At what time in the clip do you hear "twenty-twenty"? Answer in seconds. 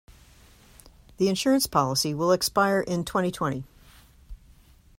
3.05-3.65